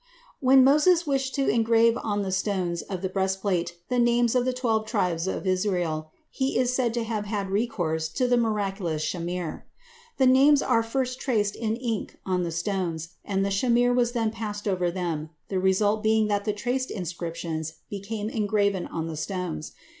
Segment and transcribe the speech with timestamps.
[0.39, 4.51] When Moses wished to engrave on the stones of the breastplate the names of the
[4.51, 9.61] twelve tribes of Israel, he is said to have had recourse to the miraculous shamir.
[10.17, 14.31] The names were first traced in ink on the stones, and the shamir was then
[14.31, 19.73] passed over them, the result being that the traced inscriptions became graven on the stones.